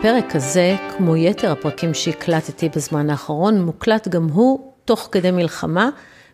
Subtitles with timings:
[0.00, 5.90] הפרק הזה, כמו יתר הפרקים שהקלטתי בזמן האחרון, מוקלט גם הוא תוך כדי מלחמה,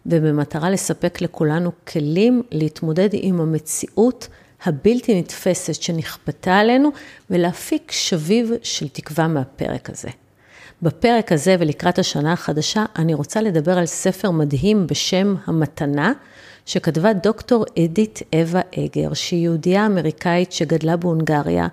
[0.07, 4.29] ובמטרה לספק לכולנו כלים להתמודד עם המציאות
[4.65, 6.91] הבלתי נתפסת שנכפתה עלינו,
[7.31, 10.09] ולהפיק שביב של תקווה מהפרק הזה.
[10.83, 16.13] בפרק הזה ולקראת השנה החדשה, אני רוצה לדבר על ספר מדהים בשם המתנה,
[16.67, 21.69] שכתבה דוקטור אדית אווה אגר, שהיא יהודייה אמריקאית שגדלה בהונגריה,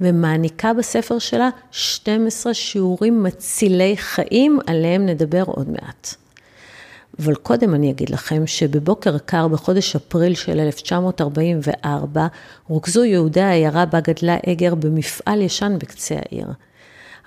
[0.00, 6.14] ומעניקה בספר שלה 12 שיעורים מצילי חיים, עליהם נדבר עוד מעט.
[7.18, 12.26] אבל קודם אני אגיד לכם שבבוקר קר בחודש אפריל של 1944,
[12.68, 16.48] רוכזו יהודי העיירה בה גדלה אגר במפעל ישן בקצה העיר.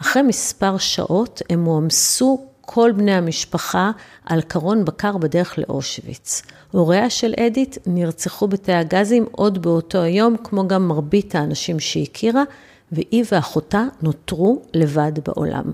[0.01, 3.91] אחרי מספר שעות הם הועמסו כל בני המשפחה
[4.25, 6.41] על קרון בקר בדרך לאושוויץ.
[6.71, 12.43] הוריה של אדית נרצחו בתאי הגזים עוד באותו היום, כמו גם מרבית האנשים שהכירה,
[12.91, 15.71] והיא ואחותה נותרו לבד בעולם.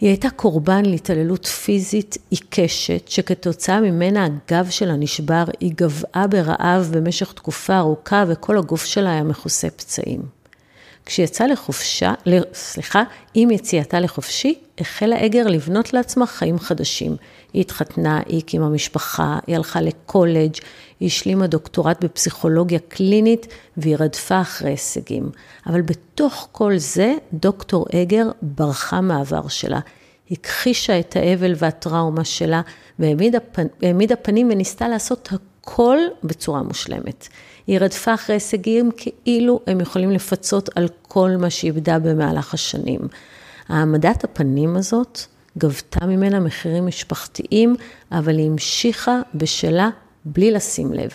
[0.00, 7.32] היא הייתה קורבן להתעללות פיזית עיקשת, שכתוצאה ממנה הגב שלה נשבר, היא גבעה ברעב במשך
[7.32, 10.39] תקופה ארוכה וכל הגוף שלה היה מכוסה פצעים.
[11.06, 12.14] כשיצאה לחופשה,
[12.54, 13.02] סליחה,
[13.34, 17.16] עם יציאתה לחופשי, החלה אגר לבנות לעצמה חיים חדשים.
[17.52, 20.54] היא התחתנה, היא הקימה משפחה, היא הלכה לקולג',
[21.00, 25.30] היא השלימה דוקטורט בפסיכולוגיה קלינית והיא רדפה אחרי הישגים.
[25.66, 29.80] אבל בתוך כל זה, דוקטור אגר ברחה מהעבר שלה.
[30.30, 32.62] הכחישה את האבל והטראומה שלה
[32.98, 37.28] והעמידה פנים וניסתה לעשות הכל בצורה מושלמת.
[37.70, 43.00] היא רדפה אחרי הישגים כאילו הם יכולים לפצות על כל מה שאיבדה במהלך השנים.
[43.68, 45.20] העמדת הפנים הזאת
[45.58, 47.76] גבתה ממנה מחירים משפחתיים,
[48.12, 49.90] אבל היא המשיכה בשלה
[50.24, 51.10] בלי לשים לב.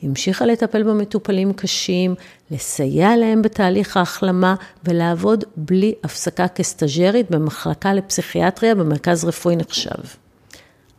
[0.00, 2.14] היא המשיכה לטפל במטופלים קשים,
[2.50, 10.02] לסייע להם בתהליך ההחלמה ולעבוד בלי הפסקה כסטאג'רית במחלקה לפסיכיאטריה במרכז רפואי נחשב.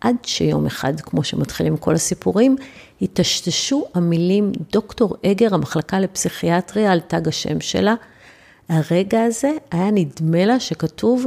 [0.01, 2.55] עד שיום אחד, כמו שמתחילים כל הסיפורים,
[2.99, 7.95] היטשטשו המילים דוקטור אגר, המחלקה לפסיכיאטריה, על תג השם שלה.
[8.69, 11.25] הרגע הזה היה נדמה לה שכתוב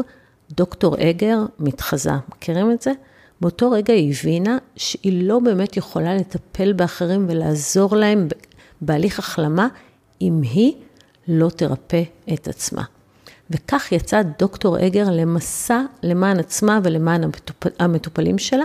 [0.50, 2.10] דוקטור אגר מתחזה.
[2.37, 2.93] מכירים את זה?
[3.41, 8.28] באותו רגע היא הבינה שהיא לא באמת יכולה לטפל באחרים ולעזור להם
[8.81, 9.69] בהליך החלמה,
[10.21, 10.72] אם היא
[11.28, 12.03] לא תרפא
[12.34, 12.83] את עצמה.
[13.50, 17.22] וכך יצא דוקטור אגר למסע למען עצמה ולמען
[17.78, 18.65] המטופלים שלה,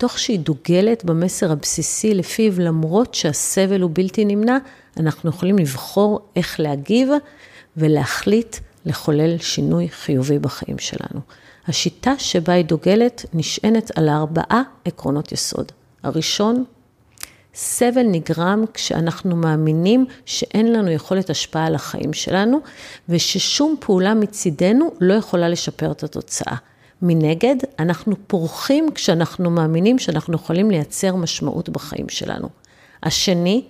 [0.00, 4.58] תוך שהיא דוגלת במסר הבסיסי לפיו למרות שהסבל הוא בלתי נמנע,
[4.96, 7.08] אנחנו יכולים לבחור איך להגיב
[7.76, 11.20] ולהחליט לחולל שינוי חיובי בחיים שלנו.
[11.66, 15.72] השיטה שבה היא דוגלת נשענת על ארבעה עקרונות יסוד.
[16.02, 16.64] הראשון,
[17.54, 22.60] סבל נגרם כשאנחנו מאמינים שאין לנו יכולת השפעה על החיים שלנו,
[23.08, 26.56] וששום פעולה מצידנו לא יכולה לשפר את התוצאה.
[27.02, 32.48] מנגד, אנחנו פורחים כשאנחנו מאמינים שאנחנו יכולים לייצר משמעות בחיים שלנו.
[33.02, 33.64] השני,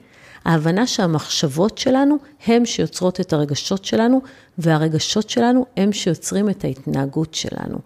[0.44, 4.20] ההבנה שהמחשבות שלנו הם שיוצרות את הרגשות שלנו,
[4.58, 7.78] והרגשות שלנו הם שיוצרים את ההתנהגות שלנו.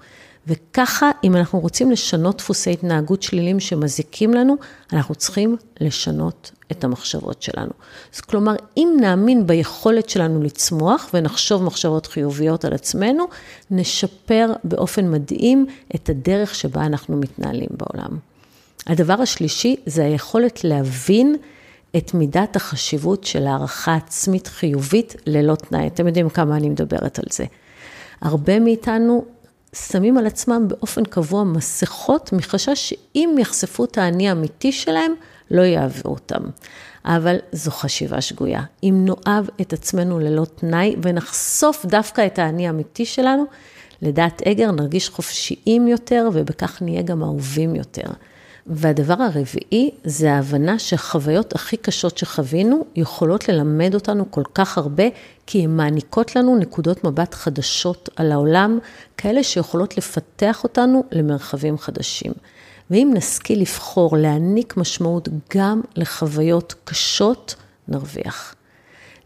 [0.46, 4.56] וככה, אם אנחנו רוצים לשנות דפוסי התנהגות שלילים שמזיקים לנו,
[4.92, 7.70] אנחנו צריכים לשנות את המחשבות שלנו.
[8.14, 13.24] אז כלומר, אם נאמין ביכולת שלנו לצמוח ונחשוב מחשבות חיוביות על עצמנו,
[13.70, 18.18] נשפר באופן מדהים את הדרך שבה אנחנו מתנהלים בעולם.
[18.86, 21.36] הדבר השלישי זה היכולת להבין
[21.96, 25.86] את מידת החשיבות של הערכה עצמית חיובית ללא תנאי.
[25.86, 27.44] אתם יודעים כמה אני מדברת על זה.
[28.20, 29.24] הרבה מאיתנו
[29.74, 35.12] שמים על עצמם באופן קבוע מסכות מחשש שאם יחשפו את האני האמיתי שלהם,
[35.50, 36.42] לא יאהבו אותם.
[37.04, 38.62] אבל זו חשיבה שגויה.
[38.82, 43.44] אם נאהב את עצמנו ללא תנאי ונחשוף דווקא את האני האמיתי שלנו,
[44.02, 48.06] לדעת אגר נרגיש חופשיים יותר ובכך נהיה גם אהובים יותר.
[48.66, 55.04] והדבר הרביעי זה ההבנה שהחוויות הכי קשות שחווינו יכולות ללמד אותנו כל כך הרבה,
[55.46, 58.78] כי הן מעניקות לנו נקודות מבט חדשות על העולם,
[59.16, 62.32] כאלה שיכולות לפתח אותנו למרחבים חדשים.
[62.90, 67.54] ואם נשכיל לבחור להעניק משמעות גם לחוויות קשות,
[67.88, 68.54] נרוויח.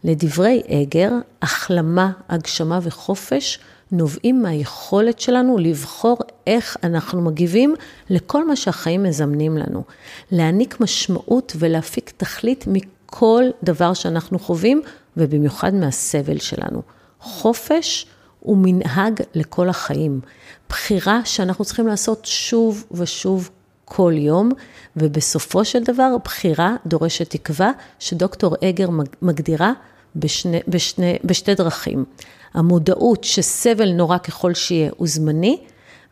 [0.03, 1.11] לדברי אגר,
[1.41, 3.59] החלמה, הגשמה וחופש
[3.91, 7.75] נובעים מהיכולת שלנו לבחור איך אנחנו מגיבים
[8.09, 9.83] לכל מה שהחיים מזמנים לנו.
[10.31, 14.81] להעניק משמעות ולהפיק תכלית מכל דבר שאנחנו חווים,
[15.17, 16.81] ובמיוחד מהסבל שלנו.
[17.19, 18.05] חופש
[18.39, 20.21] הוא מנהג לכל החיים.
[20.69, 23.49] בחירה שאנחנו צריכים לעשות שוב ושוב
[23.85, 24.51] כל יום,
[24.95, 28.89] ובסופו של דבר בחירה דורשת תקווה, שדוקטור אגר
[29.21, 29.73] מגדירה
[30.15, 32.05] בשני, בשני, בשתי דרכים.
[32.53, 35.57] המודעות שסבל נורא ככל שיהיה הוא זמני,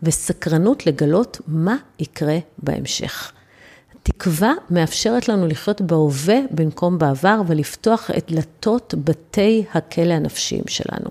[0.04, 3.32] וסקרנות לגלות מה יקרה בהמשך.
[4.04, 11.10] תקווה מאפשרת לנו לחיות בהווה במקום בעבר ולפתוח את דלתות בתי הכלא הנפשיים שלנו.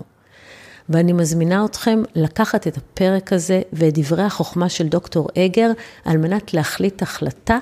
[0.89, 5.71] ואני מזמינה אתכם לקחת את הפרק הזה ואת דברי החוכמה של דוקטור אגר
[6.05, 7.57] על מנת להחליט החלטה,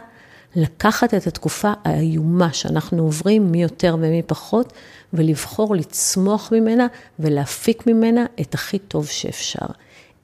[0.56, 4.74] לקחת את התקופה האיומה שאנחנו עוברים, מי יותר ומי פחות,
[5.13, 6.88] ולבחור לצמוח ממנה
[7.19, 9.66] ולהפיק ממנה את הכי טוב שאפשר.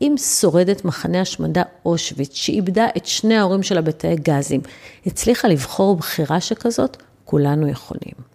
[0.01, 4.61] אם שורדת מחנה השמדה אושוויץ, שאיבדה את שני ההורים שלה בתאי גזים,
[5.05, 8.30] הצליחה לבחור בחירה שכזאת, כולנו יכולים.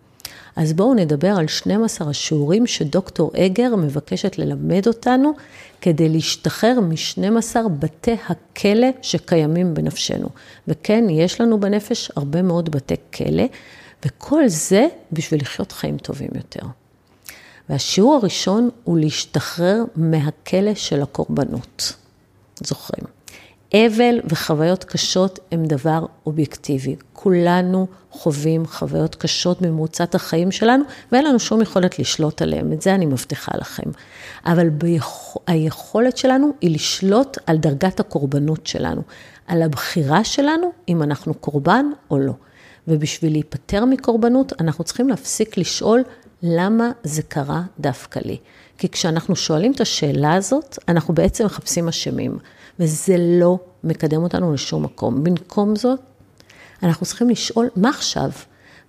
[0.57, 5.33] אז בואו נדבר על 12 השיעורים שדוקטור אגר מבקשת ללמד אותנו
[5.81, 10.29] כדי להשתחרר מ-12 בתי הכלא שקיימים בנפשנו.
[10.69, 13.45] וכן, יש לנו בנפש הרבה מאוד בתי כלא,
[14.05, 16.67] וכל זה בשביל לחיות חיים טובים יותר.
[17.69, 21.93] והשיעור הראשון הוא להשתחרר מהכלא של הקורבנות.
[22.65, 23.16] זוכרים?
[23.77, 26.97] אבל וחוויות קשות הם דבר אובייקטיבי.
[27.13, 32.95] כולנו חווים חוויות קשות במרוצת החיים שלנו, ואין לנו שום יכולת לשלוט עליהם, את זה
[32.95, 33.91] אני מבטיחה לכם.
[34.47, 35.37] אבל ביכ...
[35.47, 39.03] היכולת שלנו היא לשלוט על דרגת הקורבנות שלנו,
[39.47, 42.33] על הבחירה שלנו אם אנחנו קורבן או לא.
[42.89, 46.03] ובשביל להיפטר מקורבנות, אנחנו צריכים להפסיק לשאול
[46.43, 48.37] למה זה קרה דווקא לי.
[48.79, 52.39] כי כשאנחנו שואלים את השאלה הזאת, אנחנו בעצם מחפשים אשמים.
[52.81, 55.25] וזה לא מקדם אותנו לשום מקום.
[55.25, 56.01] במקום זאת,
[56.83, 58.31] אנחנו צריכים לשאול מה עכשיו,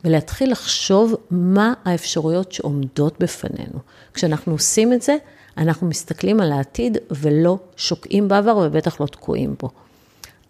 [0.03, 3.79] ולהתחיל לחשוב מה האפשרויות שעומדות בפנינו.
[4.13, 5.17] כשאנחנו עושים את זה,
[5.57, 9.69] אנחנו מסתכלים על העתיד ולא שוקעים בעבר ובטח לא תקועים בו.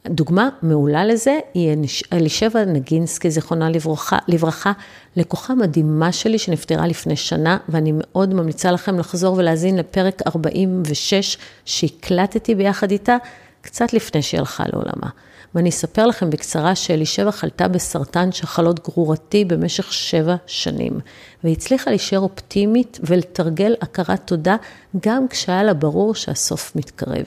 [0.06, 1.78] דוגמה מעולה לזה היא
[2.14, 4.72] אלישבע נגינסקי, זיכרונה לברכה, לברכה,
[5.16, 12.56] לקוחה מדהימה שלי שנפטרה לפני שנה, ואני מאוד ממליצה לכם לחזור ולהאזין לפרק 46 שהקלטתי
[12.56, 13.18] ביחד איתה,
[13.62, 15.10] קצת לפני שהיא הלכה לעולמה.
[15.56, 21.00] ואני אספר לכם בקצרה שאלישבע חלתה בסרטן שחלות גרורתי במשך שבע שנים,
[21.44, 24.56] והיא הצליחה להישאר אופטימית ולתרגל הכרת תודה
[25.02, 27.26] גם כשהיה לה ברור שהסוף מתקרב.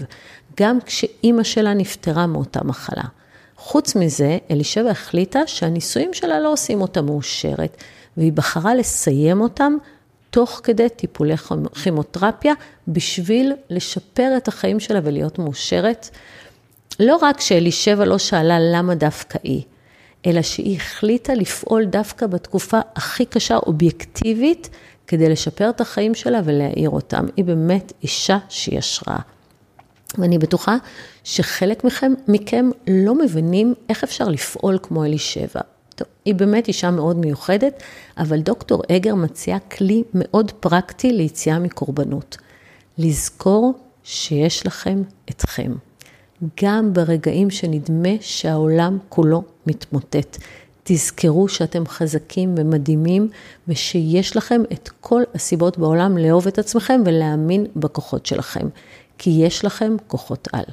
[0.61, 3.03] גם כשאימא שלה נפטרה מאותה מחלה.
[3.57, 7.77] חוץ מזה, אלישבע החליטה שהניסויים שלה לא עושים אותה מאושרת,
[8.17, 9.77] והיא בחרה לסיים אותם
[10.31, 11.35] תוך כדי טיפולי
[11.83, 12.55] כימותרפיה,
[12.89, 16.09] בשביל לשפר את החיים שלה ולהיות מאושרת.
[17.01, 19.63] לא רק שאלישבע לא שאלה למה דווקא היא,
[20.27, 24.71] אלא שהיא החליטה לפעול דווקא בתקופה הכי קשה, אובייקטיבית,
[25.07, 27.27] כדי לשפר את החיים שלה ולהאיר אותם.
[27.37, 29.21] היא באמת אישה שהיא השראה.
[30.19, 30.77] ואני בטוחה
[31.25, 35.61] שחלק מכם, מכם לא מבינים איך אפשר לפעול כמו אלישבע.
[36.25, 37.83] היא באמת אישה מאוד מיוחדת,
[38.19, 42.37] אבל דוקטור אגר מציעה כלי מאוד פרקטי ליציאה מקורבנות.
[42.99, 43.75] לזכור
[44.05, 45.73] שיש לכם אתכם.
[46.63, 50.39] גם ברגעים שנדמה שהעולם כולו מתמוטט.
[50.85, 53.29] תזכרו שאתם חזקים ומדהימים
[53.69, 58.69] ושיש לכם את כל הסיבות בעולם לאהוב את עצמכם ולהאמין בכוחות שלכם.
[59.23, 60.65] כי יש לכם כוחות על.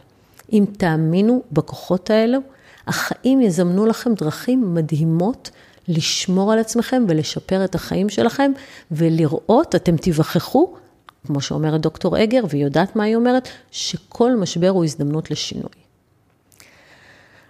[0.53, 2.39] אם תאמינו בכוחות האלו,
[2.87, 5.49] החיים יזמנו לכם דרכים מדהימות
[5.87, 8.51] לשמור על עצמכם ולשפר את החיים שלכם,
[8.91, 10.73] ולראות, אתם תיווכחו,
[11.27, 15.69] כמו שאומרת דוקטור אגר, והיא יודעת מה היא אומרת, שכל משבר הוא הזדמנות לשינוי.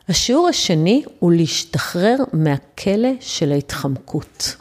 [0.09, 4.55] השיעור השני הוא להשתחרר מהכלא של ההתחמקות.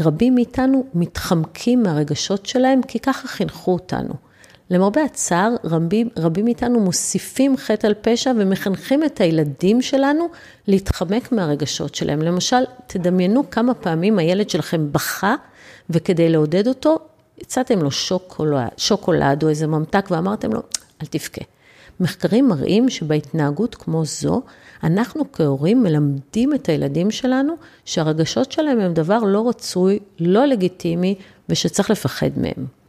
[0.00, 4.31] רבים מאיתנו מתחמקים מהרגשות שלהם כי ככה חינכו אותנו.
[4.72, 10.28] למרבה הצער, רבים, רבים מאיתנו מוסיפים חטא על פשע ומחנכים את הילדים שלנו
[10.66, 12.22] להתחמק מהרגשות שלהם.
[12.22, 15.34] למשל, תדמיינו כמה פעמים הילד שלכם בכה,
[15.90, 16.98] וכדי לעודד אותו,
[17.40, 20.62] הצעתם לו שוקולד, שוקולד או איזה ממתק ואמרתם לו,
[21.02, 21.42] אל תבכה.
[22.00, 24.42] מחקרים מראים שבהתנהגות כמו זו,
[24.84, 31.14] אנחנו כהורים מלמדים את הילדים שלנו שהרגשות שלהם הם דבר לא רצוי, לא לגיטימי
[31.48, 32.81] ושצריך לפחד מהם.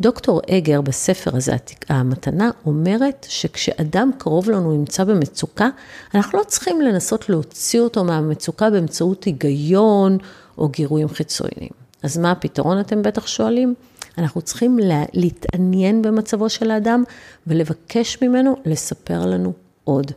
[0.00, 1.56] דוקטור אגר בספר הזה,
[1.88, 5.68] המתנה, אומרת שכשאדם קרוב לנו נמצא במצוקה,
[6.14, 10.18] אנחנו לא צריכים לנסות להוציא אותו מהמצוקה באמצעות היגיון
[10.58, 11.70] או גירויים חיצוניים.
[12.02, 13.74] אז מה הפתרון, אתם בטח שואלים?
[14.18, 17.04] אנחנו צריכים לה, להתעניין במצבו של האדם
[17.46, 19.52] ולבקש ממנו לספר לנו
[19.84, 20.12] עוד.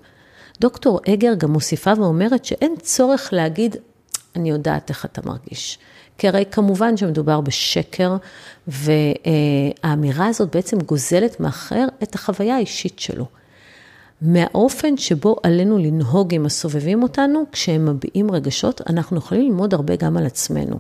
[0.62, 3.76] דוקטור אגר גם מוסיפה ואומרת שאין צורך להגיד,
[4.36, 5.80] אני יודעת איך אתה מרגיש.
[6.18, 8.16] כי הרי כמובן שמדובר בשקר,
[8.68, 13.26] והאמירה הזאת בעצם גוזלת מאחר את החוויה האישית שלו.
[14.22, 20.18] מהאופן שבו עלינו לנהוג עם הסובבים אותנו, כשהם מביעים רגשות, אנחנו יכולים ללמוד הרבה גם
[20.18, 20.80] על עצמנו.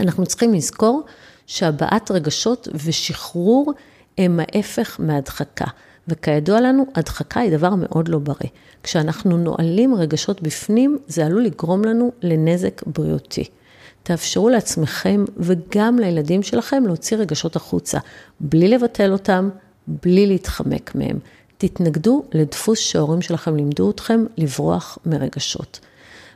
[0.00, 1.02] אנחנו צריכים לזכור
[1.46, 3.72] שהבעת רגשות ושחרור
[4.18, 5.66] הם ההפך מהדחקה.
[6.08, 8.50] וכידוע לנו, הדחקה היא דבר מאוד לא בריא.
[8.82, 13.44] כשאנחנו נועלים רגשות בפנים, זה עלול לגרום לנו לנזק בריאותי.
[14.02, 17.98] תאפשרו לעצמכם וגם לילדים שלכם להוציא רגשות החוצה,
[18.40, 19.48] בלי לבטל אותם,
[19.86, 21.18] בלי להתחמק מהם.
[21.58, 25.80] תתנגדו לדפוס שההורים שלכם לימדו אתכם לברוח מרגשות.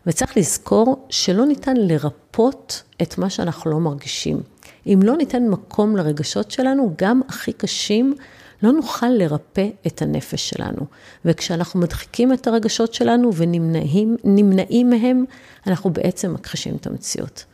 [0.06, 4.40] וצריך לזכור שלא ניתן לרפות את מה שאנחנו לא מרגישים.
[4.86, 8.14] אם לא ניתן מקום לרגשות שלנו, גם הכי קשים,
[8.62, 10.86] לא נוכל לרפא את הנפש שלנו.
[11.24, 15.24] וכשאנחנו מדחיקים את הרגשות שלנו ונמנעים מהם,
[15.66, 17.44] אנחנו בעצם מכחישים את המציאות.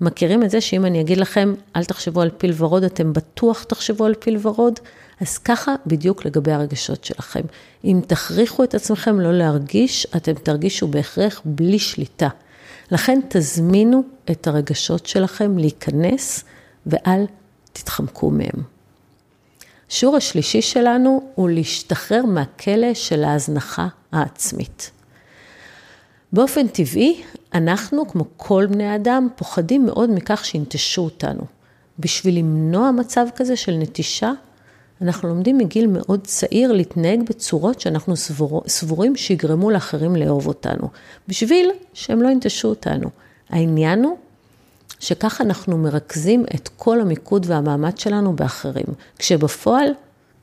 [0.00, 4.04] מכירים את זה שאם אני אגיד לכם, אל תחשבו על פיל ורוד, אתם בטוח תחשבו
[4.04, 4.80] על פיל ורוד?
[5.20, 7.40] אז ככה בדיוק לגבי הרגשות שלכם.
[7.84, 12.28] אם תכריחו את עצמכם לא להרגיש, אתם תרגישו בהכרח בלי שליטה.
[12.90, 16.44] לכן תזמינו את הרגשות שלכם להיכנס
[16.86, 17.24] ואל
[17.72, 18.62] תתחמקו מהם.
[19.90, 24.90] השיעור השלישי שלנו הוא להשתחרר מהכלא של ההזנחה העצמית.
[26.32, 27.22] באופן טבעי,
[27.54, 31.42] אנחנו, כמו כל בני אדם, פוחדים מאוד מכך שינטשו אותנו.
[31.98, 34.32] בשביל למנוע מצב כזה של נטישה,
[35.02, 40.88] אנחנו לומדים מגיל מאוד צעיר להתנהג בצורות שאנחנו סבור, סבורים שיגרמו לאחרים לאהוב אותנו,
[41.28, 43.08] בשביל שהם לא ינטשו אותנו.
[43.50, 44.16] העניין הוא
[45.00, 48.86] שככה אנחנו מרכזים את כל המיקוד והמאמץ שלנו באחרים,
[49.18, 49.92] כשבפועל,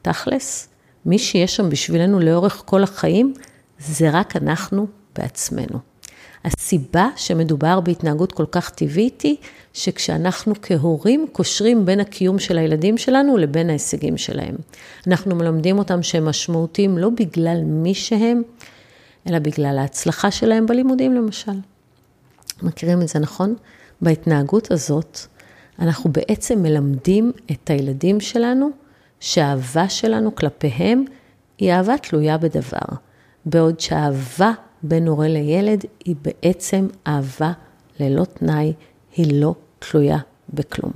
[0.01, 0.67] תכלס,
[1.05, 3.33] מי שיש שם בשבילנו לאורך כל החיים,
[3.79, 5.79] זה רק אנחנו בעצמנו.
[6.45, 9.35] הסיבה שמדובר בהתנהגות כל כך טבעית היא
[9.73, 14.55] שכשאנחנו כהורים קושרים בין הקיום של הילדים שלנו לבין ההישגים שלהם.
[15.07, 18.41] אנחנו מלמדים אותם שהם משמעותיים לא בגלל מי שהם,
[19.29, 21.59] אלא בגלל ההצלחה שלהם בלימודים למשל.
[22.61, 23.55] מכירים את זה, נכון?
[24.01, 25.19] בהתנהגות הזאת,
[25.79, 28.69] אנחנו בעצם מלמדים את הילדים שלנו
[29.19, 31.05] שהאהבה שלנו כלפיהם
[31.57, 32.95] היא אהבה תלויה בדבר,
[33.45, 34.51] בעוד שהאהבה
[34.87, 37.51] בין הורה לילד היא בעצם אהבה
[37.99, 38.73] ללא תנאי,
[39.15, 40.17] היא לא תלויה
[40.53, 40.91] בכלום.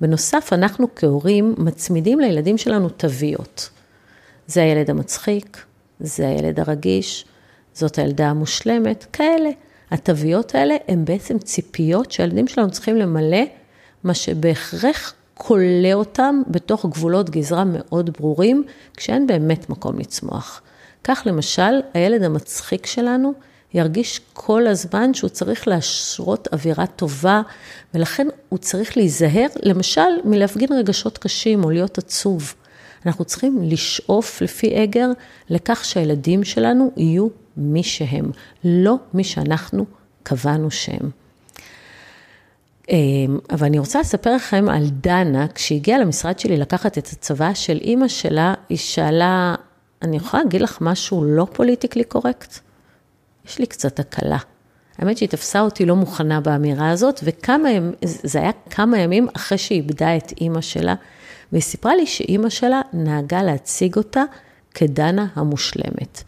[0.00, 3.70] בנוסף, אנחנו כהורים מצמידים לילדים שלנו תוויות.
[4.46, 5.64] זה הילד המצחיק,
[6.00, 7.24] זה הילד הרגיש,
[7.74, 9.50] זאת הילדה המושלמת, כאלה.
[9.90, 13.42] התוויות האלה הן בעצם ציפיות שהילדים שלנו צריכים למלא,
[14.04, 18.64] מה שבהכרח כולא אותם בתוך גבולות גזרה מאוד ברורים,
[18.96, 20.62] כשאין באמת מקום לצמוח.
[21.04, 23.32] כך למשל, הילד המצחיק שלנו
[23.74, 27.42] ירגיש כל הזמן שהוא צריך להשרות אווירה טובה,
[27.94, 32.54] ולכן הוא צריך להיזהר, למשל, מלהפגין רגשות קשים או להיות עצוב.
[33.06, 35.08] אנחנו צריכים לשאוף לפי אגר
[35.50, 38.30] לכך שהילדים שלנו יהיו מי שהם,
[38.64, 39.86] לא מי שאנחנו
[40.22, 41.10] קבענו שהם.
[42.90, 47.54] אמ, אבל אני רוצה לספר לכם על דנה, כשהיא הגיעה למשרד שלי לקחת את הצבא
[47.54, 49.54] של אימא שלה, היא שאלה,
[50.02, 52.58] אני יכולה להגיד לך משהו לא פוליטיקלי קורקט?
[53.46, 54.38] יש לי קצת הקלה.
[54.98, 59.58] האמת שהיא תפסה אותי לא מוכנה באמירה הזאת, וכמה ימים, זה היה כמה ימים אחרי
[59.58, 60.94] שהיא איבדה את אימא שלה,
[61.52, 64.22] והיא סיפרה לי שאימא שלה נהגה להציג אותה
[64.74, 66.22] כדנה המושלמת.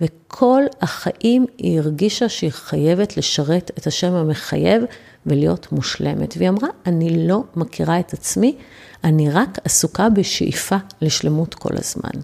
[0.00, 4.82] וכל החיים היא הרגישה שהיא חייבת לשרת את השם המחייב
[5.26, 6.34] ולהיות מושלמת.
[6.36, 8.56] והיא אמרה, אני לא מכירה את עצמי,
[9.04, 12.20] אני רק עסוקה בשאיפה לשלמות כל הזמן.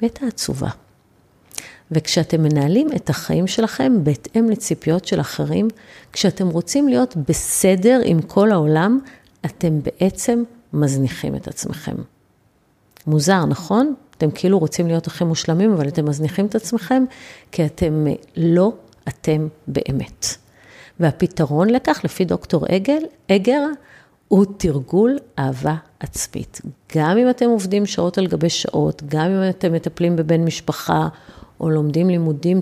[0.00, 0.68] והייתה עצובה.
[1.90, 5.68] וכשאתם מנהלים את החיים שלכם בהתאם לציפיות של אחרים,
[6.12, 8.98] כשאתם רוצים להיות בסדר עם כל העולם,
[9.44, 11.94] אתם בעצם מזניחים את עצמכם.
[13.06, 13.94] מוזר, נכון?
[14.16, 17.04] אתם כאילו רוצים להיות הכי מושלמים, אבל אתם מזניחים את עצמכם,
[17.52, 18.72] כי אתם לא
[19.08, 20.26] אתם באמת.
[21.00, 23.66] והפתרון לכך, לפי דוקטור אגל, אגר,
[24.34, 26.60] הוא תרגול אהבה עצמית.
[26.96, 31.08] גם אם אתם עובדים שעות על גבי שעות, גם אם אתם מטפלים בבן משפחה,
[31.60, 32.60] או לומדים לימודים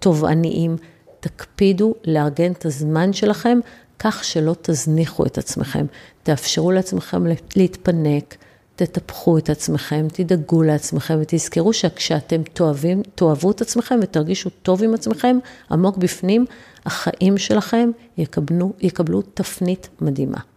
[0.00, 0.76] תובעניים,
[1.20, 3.58] תקפידו לארגן את הזמן שלכם
[3.98, 5.86] כך שלא תזניחו את עצמכם.
[6.22, 7.24] תאפשרו לעצמכם
[7.56, 8.36] להתפנק,
[8.76, 15.38] תטפחו את עצמכם, תדאגו לעצמכם ותזכרו שכשאתם תאהבים, תאהבו את עצמכם ותרגישו טוב עם עצמכם,
[15.70, 16.44] עמוק בפנים,
[16.86, 20.55] החיים שלכם יקבלו, יקבלו תפנית מדהימה.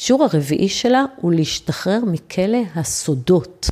[0.00, 3.70] השיעור הרביעי שלה הוא להשתחרר מכלא הסודות.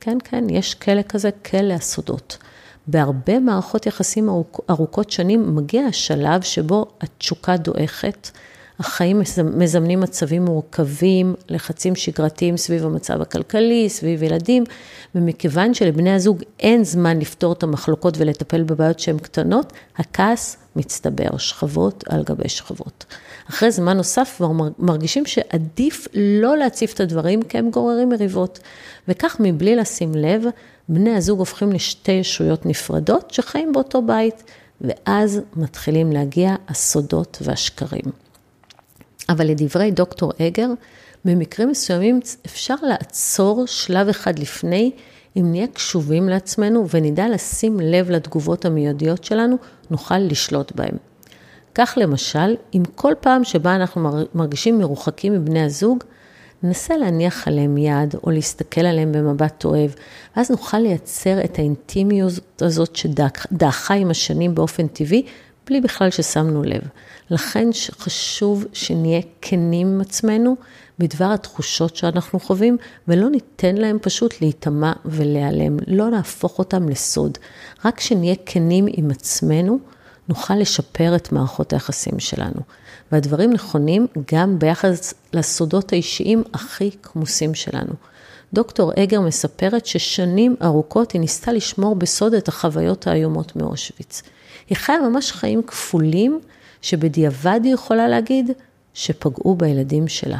[0.00, 2.38] כן, כן, יש כלא כזה, כלא הסודות.
[2.86, 4.28] בהרבה מערכות יחסים
[4.70, 8.30] ארוכות שנים מגיע השלב שבו התשוקה דועכת,
[8.78, 9.22] החיים
[9.54, 14.64] מזמנים מצבים מורכבים, לחצים שגרתיים סביב המצב הכלכלי, סביב ילדים,
[15.14, 22.04] ומכיוון שלבני הזוג אין זמן לפתור את המחלוקות ולטפל בבעיות שהן קטנות, הכעס מצטבר, שכבות
[22.08, 23.04] על גבי שכבות.
[23.50, 28.58] אחרי זמן נוסף כבר מרגישים שעדיף לא להציף את הדברים כי הם גוררים מריבות.
[29.08, 30.44] וכך מבלי לשים לב,
[30.88, 34.42] בני הזוג הופכים לשתי ישויות נפרדות שחיים באותו בית,
[34.80, 38.04] ואז מתחילים להגיע הסודות והשקרים.
[39.28, 40.68] אבל לדברי דוקטור אגר,
[41.24, 44.90] במקרים מסוימים אפשר לעצור שלב אחד לפני,
[45.36, 49.56] אם נהיה קשובים לעצמנו ונדע לשים לב לתגובות המיידיות שלנו,
[49.90, 50.96] נוכל לשלוט בהם.
[51.78, 56.04] כך למשל, אם כל פעם שבה אנחנו מרגישים מרוחקים מבני הזוג,
[56.62, 59.90] ננסה להניח עליהם יד או להסתכל עליהם במבט אוהב,
[60.36, 65.22] ואז נוכל לייצר את האינטימיות הזאת שדעכה עם השנים באופן טבעי,
[65.66, 66.80] בלי בכלל ששמנו לב.
[67.30, 70.56] לכן חשוב שנהיה כנים עם עצמנו
[70.98, 72.76] בדבר התחושות שאנחנו חווים,
[73.08, 77.38] ולא ניתן להם פשוט להיטמע ולהיעלם, לא להפוך אותם לסוד.
[77.84, 79.78] רק שנהיה כנים עם עצמנו,
[80.28, 82.60] נוכל לשפר את מערכות היחסים שלנו.
[83.12, 87.92] והדברים נכונים גם ביחס לסודות האישיים הכי כמוסים שלנו.
[88.52, 94.22] דוקטור אגר מספרת ששנים ארוכות היא ניסתה לשמור בסוד את החוויות האיומות מאושוויץ.
[94.68, 96.40] היא חיה ממש חיים כפולים,
[96.82, 98.50] שבדיעבד היא יכולה להגיד
[98.94, 100.38] שפגעו בילדים שלה.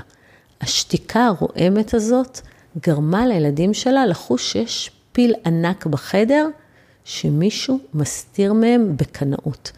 [0.60, 2.40] השתיקה הרועמת הזאת
[2.86, 6.46] גרמה לילדים שלה לחוש שיש פיל ענק בחדר,
[7.06, 9.72] שמישהו מסתיר מהם בקנאות.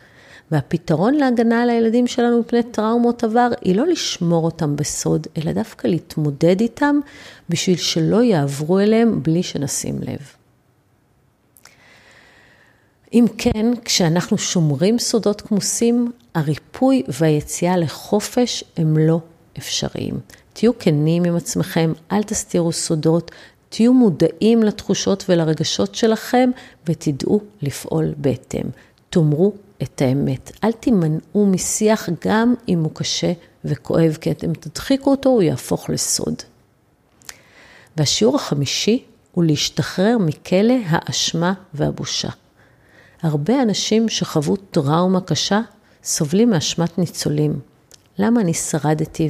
[0.50, 5.86] והפתרון להגנה על הילדים שלנו מפני טראומות עבר, היא לא לשמור אותם בסוד, אלא דווקא
[5.86, 7.00] להתמודד איתם,
[7.48, 10.18] בשביל שלא יעברו אליהם בלי שנשים לב.
[13.12, 19.20] אם כן, כשאנחנו שומרים סודות כמוסים, הריפוי והיציאה לחופש הם לא
[19.58, 20.14] אפשריים.
[20.52, 23.30] תהיו כנים עם עצמכם, אל תסתירו סודות,
[23.68, 26.50] תהיו מודעים לתחושות ולרגשות שלכם
[26.86, 28.64] ותדעו לפעול בהתאם.
[29.10, 30.52] תאמרו את האמת.
[30.64, 33.32] אל תימנעו משיח גם אם הוא קשה
[33.64, 36.34] וכואב, כי אתם תדחיקו אותו, הוא יהפוך לסוד.
[37.96, 42.28] והשיעור החמישי הוא להשתחרר מכלא האשמה והבושה.
[43.22, 45.60] הרבה אנשים שחוו טראומה קשה
[46.04, 47.60] סובלים מאשמת ניצולים.
[48.18, 49.28] למה אני שרדתי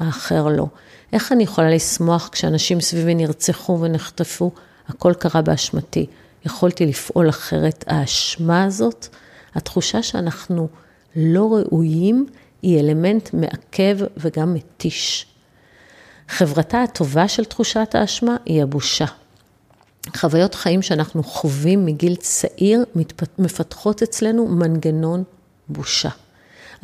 [0.00, 0.66] והאחר לא?
[1.12, 4.50] איך אני יכולה לשמוח כשאנשים סביבי נרצחו ונחטפו?
[4.88, 6.06] הכל קרה באשמתי.
[6.46, 7.84] יכולתי לפעול אחרת.
[7.86, 9.08] האשמה הזאת,
[9.54, 10.68] התחושה שאנחנו
[11.16, 12.26] לא ראויים,
[12.62, 15.26] היא אלמנט מעכב וגם מתיש.
[16.28, 19.04] חברתה הטובה של תחושת האשמה היא הבושה.
[20.16, 22.84] חוויות חיים שאנחנו חווים מגיל צעיר
[23.38, 25.24] מפתחות אצלנו מנגנון
[25.68, 26.10] בושה.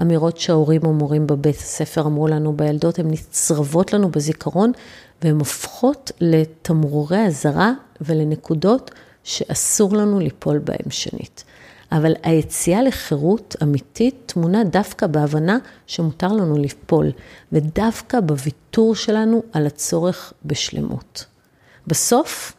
[0.01, 4.73] אמירות שההורים או מורים בבית הספר אמרו לנו בילדות, הן נצרבות לנו בזיכרון
[5.23, 8.91] והן הופכות לתמרורי אזהרה ולנקודות
[9.25, 11.45] שאסור לנו ליפול בהן שנית.
[11.93, 17.13] אבל היציאה לחירות אמיתית טמונה דווקא בהבנה שמותר לנו ליפול,
[17.53, 21.25] ודווקא בוויתור שלנו על הצורך בשלמות.
[21.87, 22.53] בסוף,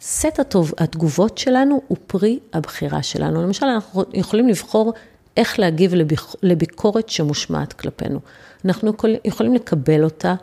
[0.00, 0.38] סט
[0.78, 3.42] התגובות שלנו הוא פרי הבחירה שלנו.
[3.42, 4.92] למשל, אנחנו יכולים לבחור
[5.36, 5.94] איך להגיב
[6.42, 8.20] לביקורת שמושמעת כלפינו.
[8.64, 8.92] אנחנו
[9.24, 10.34] יכולים לקבל אותה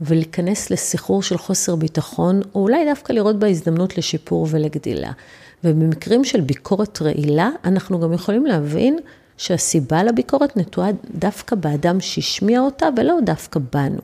[0.00, 5.12] ולהיכנס לסחרור של חוסר ביטחון, או אולי דווקא לראות בה הזדמנות לשיפור ולגדילה.
[5.64, 8.98] ובמקרים של ביקורת רעילה, אנחנו גם יכולים להבין
[9.36, 14.00] שהסיבה לביקורת נטועה דווקא באדם שהשמיע אותה ולא דווקא בנו.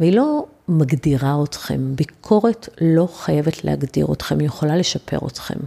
[0.00, 5.58] והיא לא מגדירה אתכם, ביקורת לא חייבת להגדיר אתכם, היא יכולה לשפר אתכם.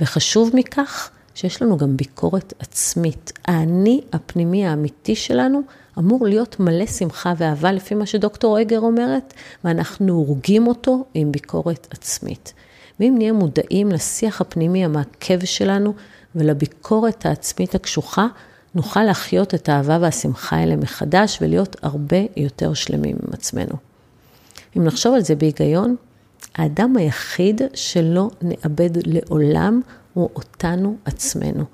[0.00, 3.32] וחשוב מכך, שיש לנו גם ביקורת עצמית.
[3.44, 5.62] האני הפנימי האמיתי שלנו
[5.98, 11.86] אמור להיות מלא שמחה ואהבה, לפי מה שדוקטור אגר אומרת, ואנחנו הורגים אותו עם ביקורת
[11.90, 12.52] עצמית.
[13.00, 15.94] ואם נהיה מודעים לשיח הפנימי המעכב שלנו
[16.34, 18.26] ולביקורת העצמית הקשוחה,
[18.74, 23.74] נוכל להחיות את האהבה והשמחה האלה מחדש ולהיות הרבה יותר שלמים עם עצמנו.
[24.76, 25.96] אם נחשוב על זה בהיגיון,
[26.54, 29.80] האדם היחיד שלא נאבד לעולם
[30.14, 31.64] הוא אותנו עצמנו.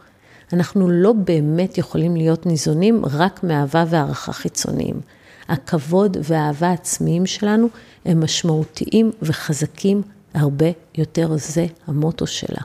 [0.53, 5.01] אנחנו לא באמת יכולים להיות ניזונים רק מאהבה והערכה חיצוניים.
[5.49, 7.69] הכבוד והאהבה העצמיים שלנו
[8.05, 10.03] הם משמעותיים וחזקים
[10.35, 10.67] הרבה
[10.99, 12.61] יותר, זה המוטו שלה.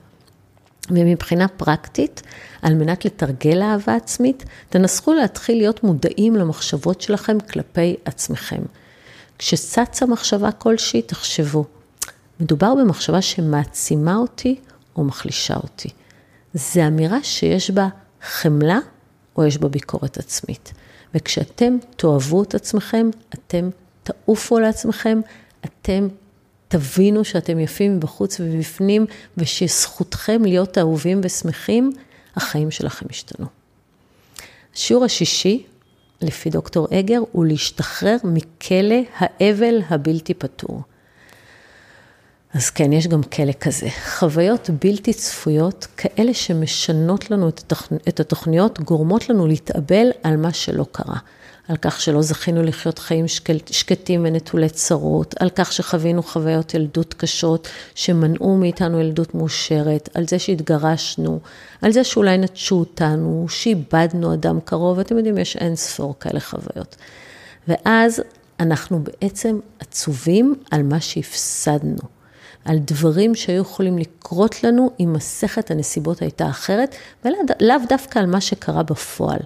[0.89, 2.21] ומבחינה פרקטית,
[2.61, 8.61] על מנת לתרגל אהבה עצמית, תנסחו להתחיל להיות מודעים למחשבות שלכם כלפי עצמכם.
[9.37, 11.65] כשצצה מחשבה כלשהי, תחשבו,
[12.39, 14.55] מדובר במחשבה שמעצימה אותי
[14.95, 15.89] או מחלישה אותי.
[16.53, 17.87] זו אמירה שיש בה
[18.21, 18.79] חמלה
[19.35, 20.73] או יש בה ביקורת עצמית.
[21.15, 23.69] וכשאתם תאהבו את עצמכם, אתם
[24.03, 25.21] תעופו לעצמכם,
[25.65, 26.07] אתם
[26.67, 29.05] תבינו שאתם יפים מבחוץ ובפנים,
[29.37, 31.91] ושזכותכם להיות אהובים ושמחים,
[32.35, 33.45] החיים שלכם ישתנו.
[34.75, 35.65] השיעור השישי,
[36.21, 40.81] לפי דוקטור אגר, הוא להשתחרר מכלא האבל הבלתי פתור.
[42.53, 43.87] אז כן, יש גם כלא כזה.
[44.19, 47.49] חוויות בלתי צפויות, כאלה שמשנות לנו
[48.07, 51.17] את התוכניות, גורמות לנו להתאבל על מה שלא קרה.
[51.67, 53.25] על כך שלא זכינו לחיות חיים
[53.71, 60.39] שקטים ונטולי צרות, על כך שחווינו חוויות ילדות קשות שמנעו מאיתנו ילדות מאושרת, על זה
[60.39, 61.39] שהתגרשנו,
[61.81, 66.95] על זה שאולי נטשו אותנו, שאיבדנו אדם קרוב, אתם יודעים, יש אין ספור כאלה חוויות.
[67.67, 68.21] ואז
[68.59, 72.20] אנחנו בעצם עצובים על מה שהפסדנו.
[72.65, 76.95] על דברים שהיו יכולים לקרות לנו אם מסכת הנסיבות הייתה אחרת,
[77.25, 79.39] ולאו דווקא על מה שקרה בפועל.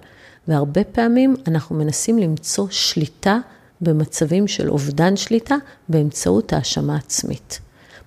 [0.48, 3.38] והרבה פעמים אנחנו מנסים למצוא שליטה
[3.80, 5.56] במצבים של אובדן שליטה
[5.88, 7.60] באמצעות האשמה עצמית.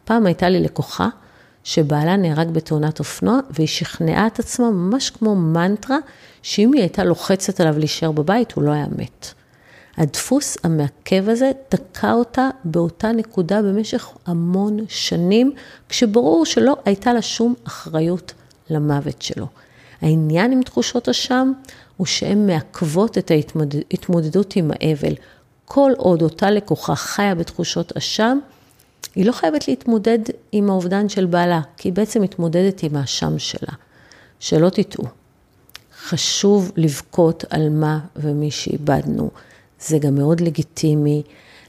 [0.05, 1.07] פעם הייתה לי לקוחה
[1.63, 5.97] שבעלה נהרג בתאונת אופנוע, והיא שכנעה את עצמה ממש כמו מנטרה,
[6.41, 9.33] שאם היא הייתה לוחצת עליו להישאר בבית, הוא לא היה מת.
[9.99, 15.51] הדפוס המעכב הזה תקע אותה באותה נקודה במשך המון שנים,
[15.89, 18.33] כשברור שלא הייתה לה שום אחריות
[18.69, 19.47] למוות שלו.
[20.01, 21.51] העניין עם תחושות אשם
[21.97, 25.13] הוא שהן מעכבות את ההתמודדות עם האבל.
[25.65, 28.39] כל עוד אותה לקוחה חיה בתחושות אשם,
[29.15, 30.19] היא לא חייבת להתמודד
[30.51, 33.73] עם האובדן של בעלה, כי היא בעצם מתמודדת עם האשם שלה.
[34.39, 35.03] שלא תטעו,
[36.07, 39.29] חשוב לבכות על מה ומי שאיבדנו.
[39.81, 41.23] זה גם מאוד לגיטימי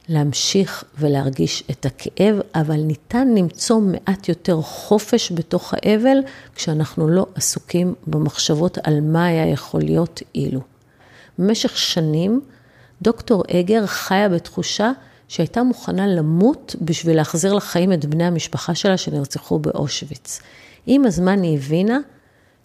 [0.08, 6.18] להמשיך ולהרגיש את הכאב, אבל ניתן למצוא מעט יותר חופש בתוך האבל,
[6.54, 10.60] כשאנחנו לא עסוקים במחשבות על מה היה יכול להיות אילו.
[11.38, 12.40] במשך שנים,
[13.02, 14.92] דוקטור אגר חיה בתחושה
[15.28, 20.40] שהייתה מוכנה למות בשביל להחזיר לחיים את בני המשפחה שלה שנרצחו באושוויץ.
[20.86, 21.98] עם הזמן היא הבינה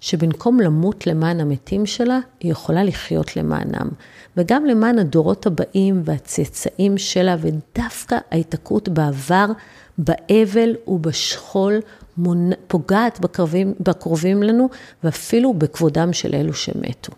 [0.02, 3.90] שבמקום למות למען המתים שלה, היא יכולה לחיות למענם.
[4.38, 9.46] וגם למען הדורות הבאים והצאצאים שלה, ודווקא ההיתקעות בעבר,
[9.98, 11.80] באבל ובשכול,
[12.68, 14.70] פוגעת בקרבים, בקרובים לנו,
[15.04, 17.12] ואפילו בכבודם של אלו שמתו.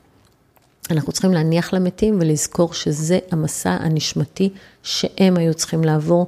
[0.92, 4.50] אנחנו צריכים להניח למתים ולזכור שזה המסע הנשמתי
[4.84, 6.28] שהם היו צריכים לעבור,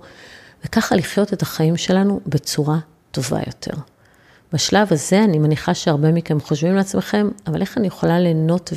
[0.65, 2.79] וככה לחיות את החיים שלנו בצורה
[3.11, 3.73] טובה יותר.
[4.53, 8.73] בשלב הזה אני מניחה שהרבה מכם חושבים לעצמכם, אבל איך אני יכולה ליהנות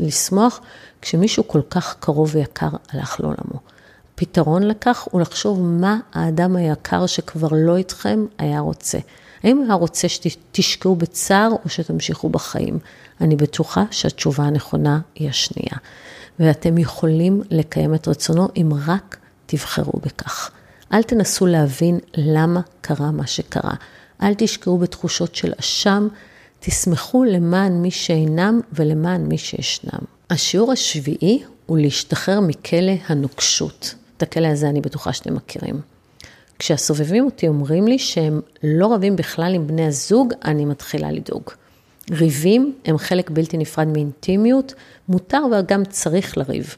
[0.00, 0.60] ולשמוח
[1.02, 3.60] כשמישהו כל כך קרוב ויקר הלך לעולמו?
[4.14, 8.98] פתרון לכך הוא לחשוב מה האדם היקר שכבר לא איתכם היה רוצה.
[9.42, 12.78] האם היה רוצה שתשקעו בצער או שתמשיכו בחיים?
[13.20, 15.76] אני בטוחה שהתשובה הנכונה היא השנייה.
[16.38, 20.50] ואתם יכולים לקיים את רצונו אם רק תבחרו בכך.
[20.92, 23.74] אל תנסו להבין למה קרה מה שקרה.
[24.22, 26.08] אל תשקעו בתחושות של אשם,
[26.60, 30.00] תשמחו למען מי שאינם ולמען מי שישנם.
[30.30, 33.94] השיעור השביעי הוא להשתחרר מכלא הנוקשות.
[34.16, 35.80] את הכלא הזה אני בטוחה שאתם מכירים.
[36.58, 41.42] כשהסובבים אותי אומרים לי שהם לא רבים בכלל עם בני הזוג, אני מתחילה לדאוג.
[42.10, 44.74] ריבים הם חלק בלתי נפרד מאינטימיות,
[45.08, 46.76] מותר וגם צריך לריב.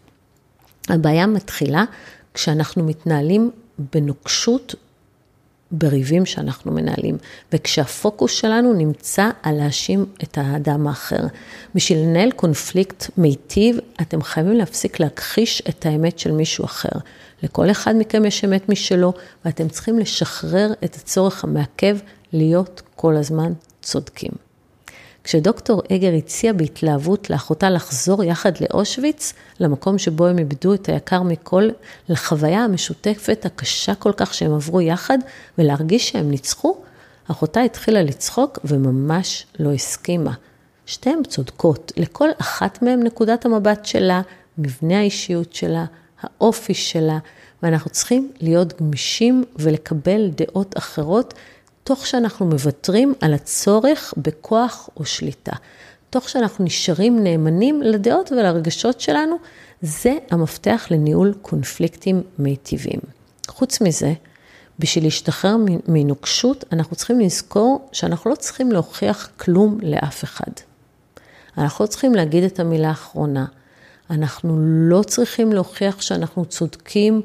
[0.89, 1.85] הבעיה מתחילה
[2.35, 3.51] כשאנחנו מתנהלים
[3.93, 4.75] בנוקשות
[5.73, 7.19] בריבים שאנחנו מנהלים,
[7.53, 11.27] וכשהפוקוס שלנו נמצא על להאשים את האדם האחר.
[11.75, 16.99] בשביל לנהל קונפליקט מיטיב, אתם חייבים להפסיק להכחיש את האמת של מישהו אחר.
[17.43, 19.13] לכל אחד מכם יש אמת משלו,
[19.45, 21.97] ואתם צריכים לשחרר את הצורך המעכב
[22.33, 24.52] להיות כל הזמן צודקים.
[25.25, 31.69] כשדוקטור אגר הציע בהתלהבות לאחותה לחזור יחד לאושוויץ, למקום שבו הם איבדו את היקר מכל,
[32.09, 35.19] לחוויה המשותפת הקשה כל כך שהם עברו יחד,
[35.59, 36.77] ולהרגיש שהם ניצחו,
[37.31, 40.33] אחותה התחילה לצחוק וממש לא הסכימה.
[40.87, 44.23] שתיהן צודקות, לכל אחת מהן נקודת המבט שלה,
[44.59, 45.85] מבנה האישיות שלה,
[46.23, 47.19] האופי שלה,
[47.63, 51.35] ואנחנו צריכים להיות גמישים ולקבל דעות אחרות
[51.85, 55.53] תוך שאנחנו מוותרים על הצורך בכוח או שליטה.
[56.11, 59.37] תוך שאנחנו נשארים נאמנים לדעות ולרגשות שלנו,
[59.83, 63.01] זה המפתח לניהול קונפליקטים מיטיבים.
[63.49, 64.13] חוץ מזה,
[64.79, 65.57] בשביל להשתחרר
[65.89, 70.53] מנוקשות, אנחנו צריכים לזכור שאנחנו לא צריכים להוכיח כלום לאף אחד.
[71.59, 73.47] אנחנו לא צריכים להגיד את המילה האחרונה.
[74.11, 77.23] אנחנו לא צריכים להוכיח שאנחנו צודקים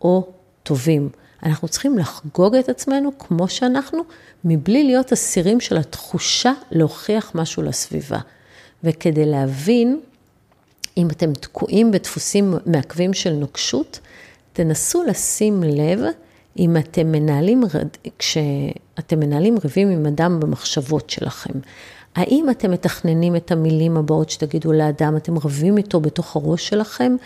[0.00, 0.28] או
[0.62, 1.08] טובים.
[1.46, 4.02] אנחנו צריכים לחגוג את עצמנו כמו שאנחנו,
[4.44, 8.18] מבלי להיות אסירים של התחושה להוכיח משהו לסביבה.
[8.84, 10.00] וכדי להבין
[10.96, 14.00] אם אתם תקועים בדפוסים מעכבים של נוקשות,
[14.52, 16.00] תנסו לשים לב
[16.58, 17.62] אם אתם מנהלים,
[18.18, 21.52] כשאתם מנהלים ריבים עם אדם במחשבות שלכם.
[22.16, 27.16] האם אתם מתכננים את המילים הבאות שתגידו לאדם, אתם רבים איתו בתוך הראש שלכם?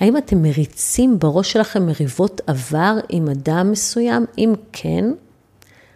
[0.00, 4.26] האם אתם מריצים בראש שלכם מריבות עבר עם אדם מסוים?
[4.38, 5.04] אם כן,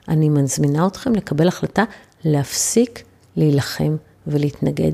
[0.08, 1.84] אני מזמינה אתכם לקבל החלטה
[2.24, 3.02] להפסיק
[3.36, 4.92] להילחם ולהתנגד.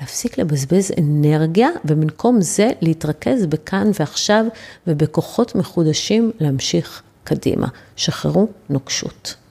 [0.00, 4.44] להפסיק לבזבז אנרגיה, ובמקום זה להתרכז בכאן ועכשיו
[4.86, 7.66] ובכוחות מחודשים להמשיך קדימה.
[7.96, 9.41] שחררו נוקשות.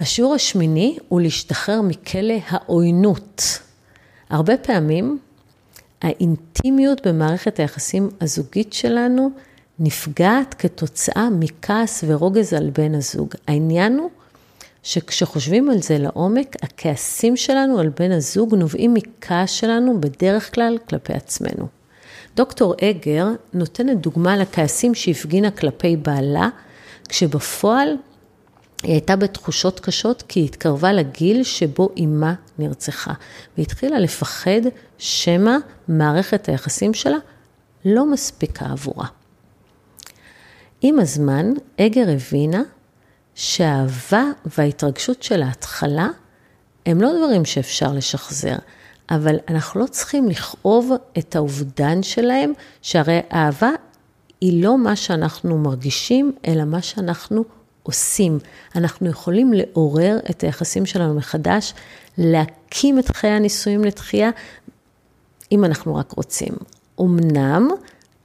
[0.00, 3.58] השיעור השמיני הוא להשתחרר מכלא העוינות.
[4.30, 5.18] הרבה פעמים
[6.02, 9.30] האינטימיות במערכת היחסים הזוגית שלנו
[9.78, 13.34] נפגעת כתוצאה מכעס ורוגז על בן הזוג.
[13.48, 14.10] העניין הוא
[14.82, 21.12] שכשחושבים על זה לעומק, הכעסים שלנו על בן הזוג נובעים מכעס שלנו בדרך כלל כלפי
[21.12, 21.66] עצמנו.
[22.36, 26.48] דוקטור אגר נותנת דוגמה לכעסים שהפגינה כלפי בעלה,
[27.08, 27.96] כשבפועל
[28.82, 33.12] היא הייתה בתחושות קשות כי היא התקרבה לגיל שבו אימה נרצחה,
[33.58, 34.60] והתחילה לפחד
[34.98, 35.56] שמא
[35.88, 37.18] מערכת היחסים שלה
[37.84, 39.06] לא מספיקה עבורה.
[40.80, 42.62] עם הזמן, אגר הבינה
[43.34, 44.24] שהאהבה
[44.58, 46.08] וההתרגשות של ההתחלה
[46.86, 48.56] הם לא דברים שאפשר לשחזר,
[49.10, 53.70] אבל אנחנו לא צריכים לכאוב את האובדן שלהם, שהרי אהבה
[54.40, 57.44] היא לא מה שאנחנו מרגישים, אלא מה שאנחנו
[57.86, 58.38] עושים.
[58.76, 61.74] אנחנו יכולים לעורר את היחסים שלנו מחדש,
[62.18, 64.30] להקים את חיי הנישואים לתחייה,
[65.52, 66.52] אם אנחנו רק רוצים.
[67.00, 67.68] אמנם,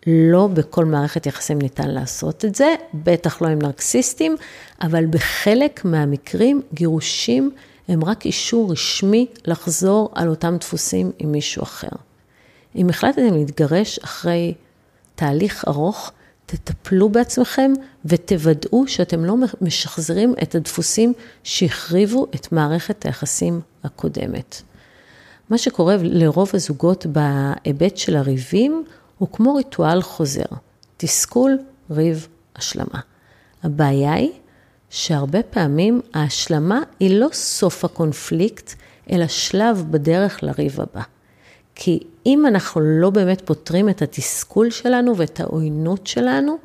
[0.07, 4.35] לא בכל מערכת יחסים ניתן לעשות את זה, בטח לא עם נרקסיסטים,
[4.81, 7.51] אבל בחלק מהמקרים גירושים
[7.87, 11.87] הם רק אישור רשמי לחזור על אותם דפוסים עם מישהו אחר.
[12.75, 14.53] אם החלטתם להתגרש אחרי
[15.15, 16.11] תהליך ארוך,
[16.51, 17.73] תטפלו בעצמכם
[18.05, 24.61] ותוודאו שאתם לא משחזרים את הדפוסים שהחריבו את מערכת היחסים הקודמת.
[25.49, 28.83] מה שקורה לרוב הזוגות בהיבט של הריבים,
[29.17, 30.45] הוא כמו ריטואל חוזר,
[30.97, 31.57] תסכול,
[31.91, 32.99] ריב, השלמה.
[33.63, 34.31] הבעיה היא
[34.89, 38.73] שהרבה פעמים ההשלמה היא לא סוף הקונפליקט,
[39.11, 41.01] אלא שלב בדרך לריב הבא.
[41.83, 46.57] כי אם אנחנו לא באמת פותרים את התסכול שלנו ואת העוינות שלנו,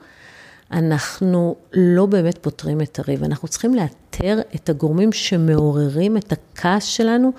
[0.73, 3.25] אנחנו לא באמת פותרים את הריב.
[3.25, 7.33] אנחנו צריכים לאתר את הגורמים שמעוררים את הכעס שלנו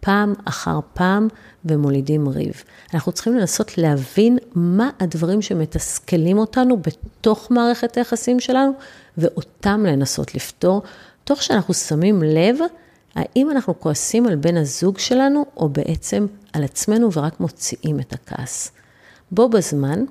[0.00, 1.28] פעם אחר פעם
[1.64, 2.62] ומולידים ריב.
[2.94, 8.72] אנחנו צריכים לנסות להבין מה הדברים שמתסכלים אותנו בתוך מערכת היחסים שלנו,
[9.18, 10.82] ואותם לנסות לפתור,
[11.24, 12.56] תוך שאנחנו שמים לב
[13.18, 18.72] האם אנחנו כועסים על בן הזוג שלנו, או בעצם על עצמנו ורק מוציאים את הכעס.
[19.30, 20.04] בו בזמן,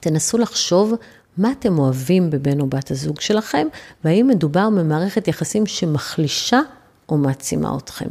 [0.00, 0.92] תנסו לחשוב
[1.36, 3.66] מה אתם אוהבים בבן או בת הזוג שלכם,
[4.04, 6.60] והאם מדובר במערכת יחסים שמחלישה
[7.08, 8.08] או מעצימה אתכם.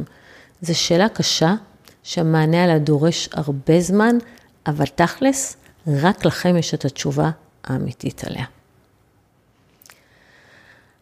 [0.62, 1.54] זו שאלה קשה,
[2.02, 4.18] שהמענה עליה דורש הרבה זמן,
[4.66, 7.30] אבל תכלס, רק לכם יש את התשובה
[7.64, 8.44] האמיתית עליה.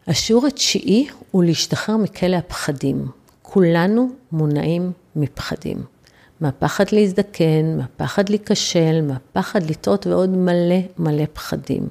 [0.07, 3.07] השיעור התשיעי הוא להשתחרר מכלא הפחדים.
[3.41, 5.83] כולנו מונעים מפחדים.
[6.41, 11.87] מהפחד להזדקן, מהפחד להיכשל, מהפחד לטעות ועוד מלא מלא פחדים.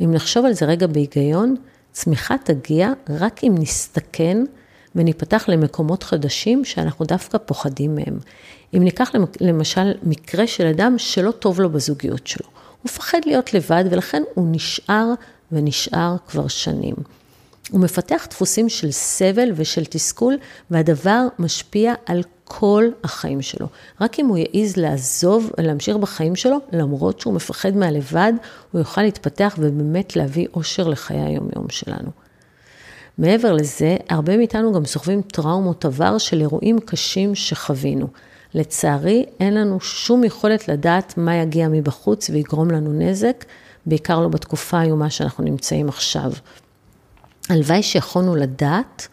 [0.00, 1.56] אם נחשוב על זה רגע בהיגיון,
[1.92, 4.44] צמיחה תגיע רק אם נסתכן
[4.94, 8.18] וניפתח למקומות חדשים שאנחנו דווקא פוחדים מהם.
[8.76, 13.84] אם ניקח למשל מקרה של אדם שלא טוב לו בזוגיות שלו, הוא מפחד להיות לבד
[13.90, 15.06] ולכן הוא נשאר
[15.52, 16.94] ונשאר כבר שנים.
[17.70, 20.36] הוא מפתח דפוסים של סבל ושל תסכול,
[20.70, 23.66] והדבר משפיע על כל החיים שלו.
[24.00, 28.32] רק אם הוא יעז לעזוב ולהמשיך בחיים שלו, למרות שהוא מפחד מהלבד,
[28.72, 32.10] הוא יוכל להתפתח ובאמת להביא אושר לחיי היום-יום שלנו.
[33.18, 38.06] מעבר לזה, הרבה מאיתנו גם סוחבים טראומות עבר של אירועים קשים שחווינו.
[38.54, 43.44] לצערי, אין לנו שום יכולת לדעת מה יגיע מבחוץ ויגרום לנו נזק,
[43.86, 46.32] בעיקר לא בתקופה האיומה שאנחנו נמצאים עכשיו.
[47.48, 49.08] הלוואי שיכולנו לדעת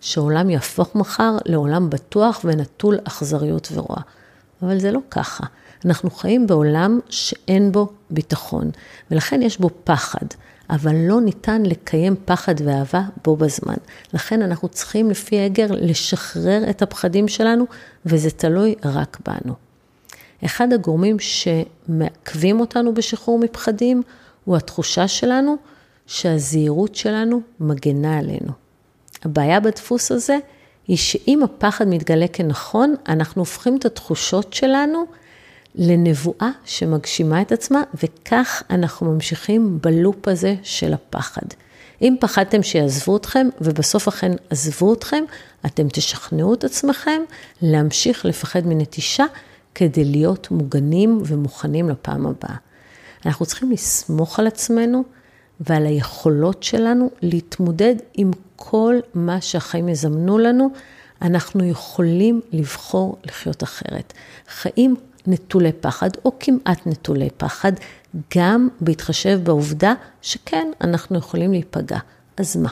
[0.00, 3.96] שהעולם יהפוך מחר לעולם בטוח ונטול אכזריות ורוע.
[4.62, 5.44] אבל זה לא ככה.
[5.84, 8.70] אנחנו חיים בעולם שאין בו ביטחון,
[9.10, 10.26] ולכן יש בו פחד,
[10.70, 13.74] אבל לא ניתן לקיים פחד ואהבה בו בזמן.
[14.14, 17.66] לכן אנחנו צריכים, לפי אגר, לשחרר את הפחדים שלנו,
[18.06, 19.54] וזה תלוי רק בנו.
[20.44, 24.02] אחד הגורמים שמעכבים אותנו בשחרור מפחדים,
[24.44, 25.56] הוא התחושה שלנו
[26.08, 28.52] שהזהירות שלנו מגנה עלינו.
[29.24, 30.38] הבעיה בדפוס הזה
[30.88, 35.04] היא שאם הפחד מתגלה כנכון, אנחנו הופכים את התחושות שלנו
[35.74, 41.46] לנבואה שמגשימה את עצמה, וכך אנחנו ממשיכים בלופ הזה של הפחד.
[42.02, 45.24] אם פחדתם שיעזבו אתכם, ובסוף אכן עזבו אתכם,
[45.66, 47.22] אתם תשכנעו את עצמכם
[47.62, 49.24] להמשיך לפחד מנטישה
[49.74, 52.56] כדי להיות מוגנים ומוכנים לפעם הבאה.
[53.26, 55.04] אנחנו צריכים לסמוך על עצמנו
[55.60, 60.70] ועל היכולות שלנו להתמודד עם כל מה שהחיים יזמנו לנו.
[61.22, 64.12] אנחנו יכולים לבחור לחיות אחרת.
[64.48, 67.72] חיים נטולי פחד, או כמעט נטולי פחד,
[68.36, 71.98] גם בהתחשב בעובדה שכן, אנחנו יכולים להיפגע.
[72.36, 72.70] אז מה?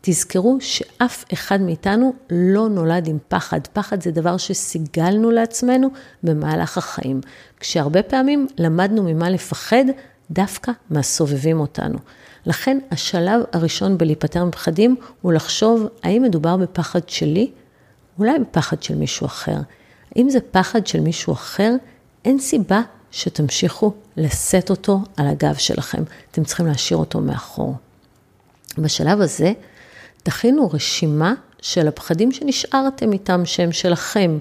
[0.00, 3.60] תזכרו שאף אחד מאיתנו לא נולד עם פחד.
[3.72, 5.88] פחד זה דבר שסיגלנו לעצמנו
[6.22, 7.20] במהלך החיים.
[7.60, 9.84] כשהרבה פעמים למדנו ממה לפחד,
[10.30, 11.98] דווקא מהסובבים אותנו.
[12.46, 17.50] לכן השלב הראשון בלהיפטר מפחדים הוא לחשוב האם מדובר בפחד שלי,
[18.18, 19.56] אולי בפחד של מישהו אחר.
[20.16, 21.72] אם זה פחד של מישהו אחר,
[22.24, 26.02] אין סיבה שתמשיכו לשאת אותו על הגב שלכם.
[26.30, 27.74] אתם צריכים להשאיר אותו מאחור.
[28.78, 29.52] בשלב הזה,
[30.22, 34.38] תכינו רשימה של הפחדים שנשארתם איתם, שהם שלכם.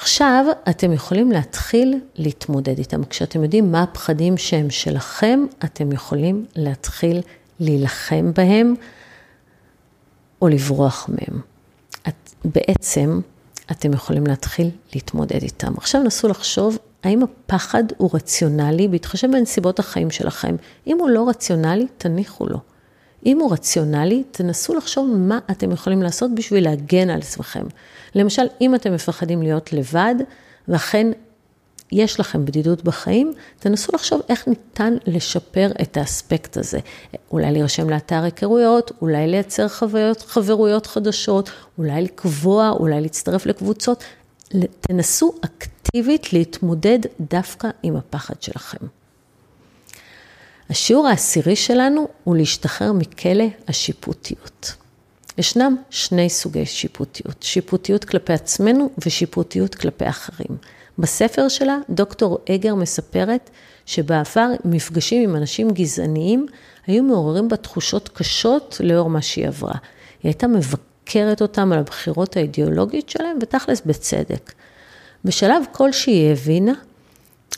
[0.00, 3.04] עכשיו אתם יכולים להתחיל להתמודד איתם.
[3.04, 7.20] כשאתם יודעים מה הפחדים שהם שלכם, אתם יכולים להתחיל
[7.60, 8.74] להילחם בהם
[10.42, 11.40] או לברוח מהם.
[12.08, 13.20] את, בעצם
[13.70, 15.72] אתם יכולים להתחיל להתמודד איתם.
[15.76, 20.56] עכשיו נסו לחשוב האם הפחד הוא רציונלי בהתחשב בנסיבות החיים שלכם.
[20.86, 22.58] אם הוא לא רציונלי, תניחו לו.
[23.26, 27.64] אם הוא רציונלי, תנסו לחשוב מה אתם יכולים לעשות בשביל להגן על עצמכם.
[28.14, 30.14] למשל, אם אתם מפחדים להיות לבד,
[30.68, 31.06] ואכן
[31.92, 36.78] יש לכם בדידות בחיים, תנסו לחשוב איך ניתן לשפר את האספקט הזה.
[37.32, 44.04] אולי להירשם לאתר היכרויות, אולי לייצר חוויות, חברויות חדשות, אולי לקבוע, אולי להצטרף לקבוצות.
[44.80, 48.86] תנסו אקטיבית להתמודד דווקא עם הפחד שלכם.
[50.70, 54.72] השיעור העשירי שלנו הוא להשתחרר מכלא השיפוטיות.
[55.38, 60.56] ישנם שני סוגי שיפוטיות, שיפוטיות כלפי עצמנו ושיפוטיות כלפי אחרים.
[60.98, 63.50] בספר שלה, דוקטור אגר מספרת
[63.86, 66.46] שבעבר מפגשים עם אנשים גזעניים
[66.86, 69.74] היו מעוררים בה תחושות קשות לאור מה שהיא עברה.
[70.22, 74.52] היא הייתה מבקרת אותם על הבחירות האידיאולוגיות שלהם, ותכלס בצדק.
[75.24, 76.72] בשלב כלשהי היא הבינה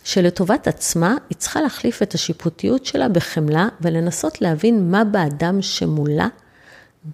[0.04, 6.28] שלטובת עצמה היא צריכה להחליף את השיפוטיות שלה בחמלה ולנסות להבין מה באדם שמולה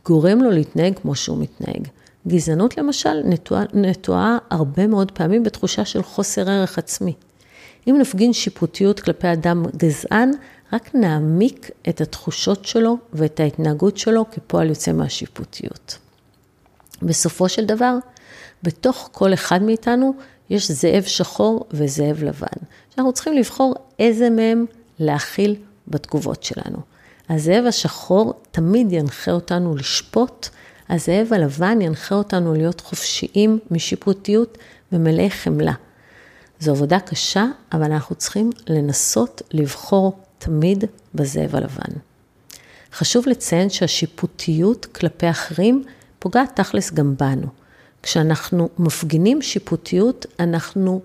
[0.04, 1.88] גורם לו להתנהג כמו שהוא מתנהג.
[2.28, 7.14] גזענות למשל נטועה, נטועה הרבה מאוד פעמים בתחושה של חוסר ערך עצמי.
[7.88, 10.30] אם נפגין שיפוטיות כלפי אדם גזען,
[10.72, 15.98] רק נעמיק את התחושות שלו ואת ההתנהגות שלו כפועל יוצא מהשיפוטיות.
[17.02, 17.96] בסופו של דבר,
[18.62, 20.14] בתוך כל אחד מאיתנו
[20.50, 22.46] יש זאב שחור וזאב לבן,
[22.94, 24.64] שאנחנו צריכים לבחור איזה מהם
[24.98, 25.56] להכיל
[25.88, 26.78] בתגובות שלנו.
[27.28, 30.48] הזאב השחור תמיד ינחה אותנו לשפוט,
[30.88, 34.58] הזאב הלבן ינחה אותנו להיות חופשיים משיפוטיות
[34.92, 35.72] ומלאי חמלה.
[36.60, 40.84] זו עבודה קשה, אבל אנחנו צריכים לנסות לבחור תמיד
[41.14, 41.92] בזאב הלבן.
[42.92, 45.84] חשוב לציין שהשיפוטיות כלפי אחרים
[46.18, 47.46] פוגעת תכלס גם בנו.
[48.02, 51.00] כשאנחנו מפגינים שיפוטיות, אנחנו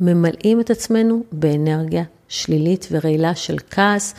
[0.00, 4.14] ממלאים את עצמנו באנרגיה שלילית ורעילה של כעס,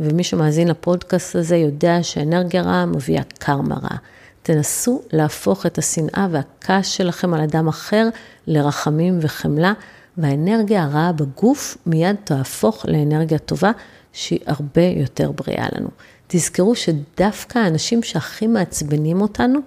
[0.00, 3.96] ומי שמאזין לפודקאסט הזה יודע שאנרגיה רעה מביאה קרמה רעה.
[4.42, 8.08] תנסו להפוך את השנאה והכעס שלכם על אדם אחר
[8.46, 9.72] לרחמים וחמלה,
[10.18, 13.70] והאנרגיה הרעה בגוף מיד תהפוך לאנרגיה טובה
[14.12, 15.88] שהיא הרבה יותר בריאה לנו.
[16.26, 19.58] תזכרו שדווקא האנשים שהכי מעצבנים אותנו,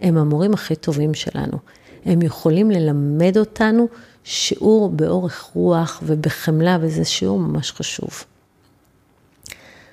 [0.00, 1.58] הם המורים הכי טובים שלנו.
[2.04, 3.88] הם יכולים ללמד אותנו
[4.24, 8.24] שיעור באורך רוח ובחמלה, וזה שיעור ממש חשוב.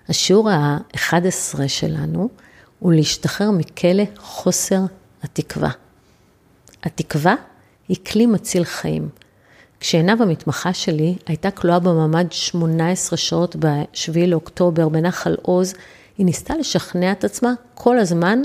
[0.09, 2.29] השיעור ה-11 שלנו
[2.79, 4.81] הוא להשתחרר מכלא חוסר
[5.23, 5.69] התקווה.
[6.83, 7.35] התקווה
[7.87, 9.09] היא כלי מציל חיים.
[9.79, 15.73] כשעינב המתמחה שלי הייתה כלואה בממ"ד 18 שעות ב-7 לאוקטובר בנחל עוז,
[16.17, 18.41] היא ניסתה לשכנע את עצמה כל הזמן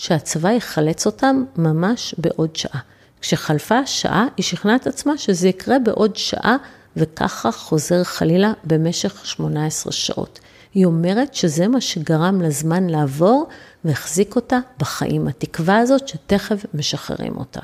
[0.00, 2.80] שהצבא יחלץ אותם ממש בעוד שעה.
[3.20, 6.56] כשחלפה השעה, היא שכנעה את עצמה שזה יקרה בעוד שעה,
[6.96, 10.40] וככה חוזר חלילה במשך 18 שעות.
[10.74, 13.48] היא אומרת שזה מה שגרם לזמן לעבור
[13.84, 15.28] והחזיק אותה בחיים.
[15.28, 17.60] התקווה הזאת שתכף משחררים אותה.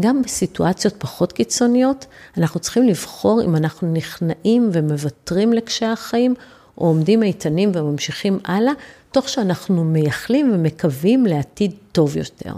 [0.00, 2.06] גם בסיטואציות פחות קיצוניות,
[2.38, 6.34] אנחנו צריכים לבחור אם אנחנו נכנעים ומוותרים לקשי החיים,
[6.78, 8.72] או עומדים איתנים וממשיכים הלאה,
[9.12, 12.52] תוך שאנחנו מייחלים ומקווים לעתיד טוב יותר.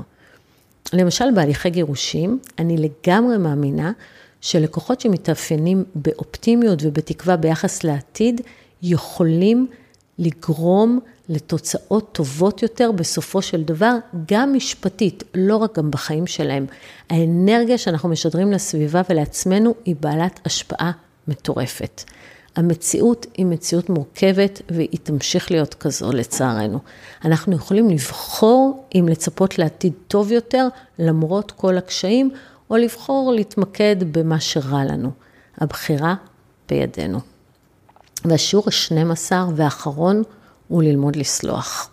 [0.93, 3.93] למשל, בהליכי גירושים, אני לגמרי מאמינה
[4.41, 8.41] שלקוחות שמתאפיינים באופטימיות ובתקווה ביחס לעתיד,
[8.83, 9.67] יכולים
[10.19, 13.95] לגרום לתוצאות טובות יותר בסופו של דבר,
[14.29, 16.67] גם משפטית, לא רק גם בחיים שלהם.
[17.11, 20.93] האנרגיה שאנחנו משדרים לסביבה ולעצמנו היא בעלת השפעה
[21.29, 22.03] מטורפת.
[22.57, 26.79] המציאות היא מציאות מורכבת והיא תמשיך להיות כזו לצערנו.
[27.25, 32.31] אנחנו יכולים לבחור אם לצפות לעתיד טוב יותר למרות כל הקשיים,
[32.71, 35.11] או לבחור להתמקד במה שרע לנו.
[35.59, 36.15] הבחירה
[36.69, 37.19] בידינו.
[38.25, 40.23] והשיעור ה-12 והאחרון
[40.69, 41.91] הוא ללמוד לסלוח.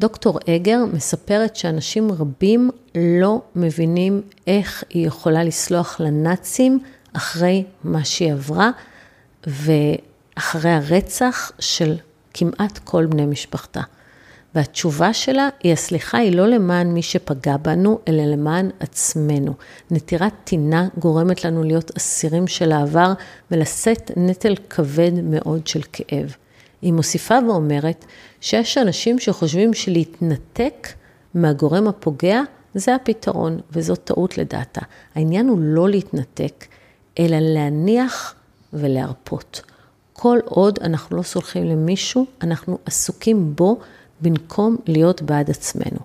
[0.00, 6.78] דוקטור אגר מספרת שאנשים רבים לא מבינים איך היא יכולה לסלוח לנאצים
[7.16, 8.70] אחרי מה שהיא עברה,
[9.46, 11.96] ואחרי הרצח של
[12.34, 13.80] כמעט כל בני משפחתה.
[14.54, 19.54] והתשובה שלה היא, הסליחה היא לא למען מי שפגע בנו, אלא למען עצמנו.
[19.90, 23.12] נטירת טינה גורמת לנו להיות אסירים של העבר
[23.50, 26.36] ולשאת נטל כבד מאוד של כאב.
[26.82, 28.04] היא מוסיפה ואומרת
[28.40, 30.88] שיש אנשים שחושבים שלהתנתק
[31.34, 32.40] מהגורם הפוגע
[32.74, 34.80] זה הפתרון, וזאת טעות לדעתה.
[35.14, 36.64] העניין הוא לא להתנתק,
[37.18, 38.34] אלא להניח
[38.72, 39.60] ולהרפות.
[40.12, 43.80] כל עוד אנחנו לא סולחים למישהו, אנחנו עסוקים בו
[44.20, 45.98] במקום להיות בעד עצמנו.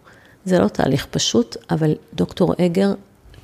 [0.46, 2.94] זה לא תהליך פשוט, אבל דוקטור אגר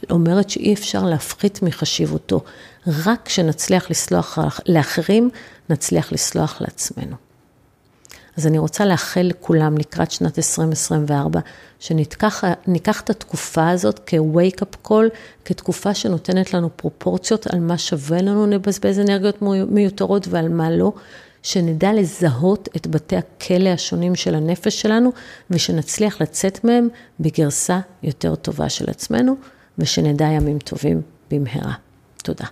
[0.09, 2.43] אומרת שאי אפשר להפחית מחשיבותו.
[2.87, 5.29] רק כשנצליח לסלוח לאחרים,
[5.69, 7.15] נצליח לסלוח לעצמנו.
[8.37, 11.39] אז אני רוצה לאחל לכולם לקראת שנת 2024,
[11.79, 12.43] שניקח
[13.03, 15.09] את התקופה הזאת כ-wake up call,
[15.45, 20.93] כתקופה שנותנת לנו פרופורציות על מה שווה לנו לבזבז אנרגיות מיותרות ועל מה לא,
[21.43, 25.11] שנדע לזהות את בתי הכלא השונים של הנפש שלנו,
[25.49, 26.87] ושנצליח לצאת מהם
[27.19, 29.35] בגרסה יותר טובה של עצמנו,
[29.77, 31.73] ושנדע ימים טובים במהרה.
[32.23, 32.45] תודה.